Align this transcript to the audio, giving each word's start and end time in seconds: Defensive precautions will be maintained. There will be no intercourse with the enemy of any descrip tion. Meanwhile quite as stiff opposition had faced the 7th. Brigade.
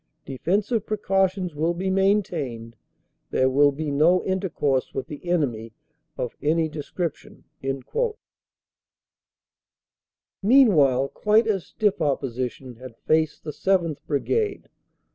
Defensive 0.25 0.87
precautions 0.87 1.53
will 1.53 1.75
be 1.75 1.91
maintained. 1.91 2.75
There 3.29 3.51
will 3.51 3.71
be 3.71 3.91
no 3.91 4.23
intercourse 4.23 4.95
with 4.95 5.05
the 5.05 5.29
enemy 5.29 5.73
of 6.17 6.35
any 6.41 6.67
descrip 6.71 7.13
tion. 7.13 7.43
Meanwhile 10.41 11.09
quite 11.09 11.45
as 11.45 11.67
stiff 11.67 12.01
opposition 12.01 12.77
had 12.77 12.97
faced 12.97 13.43
the 13.43 13.51
7th. 13.51 13.97
Brigade. 14.07 14.69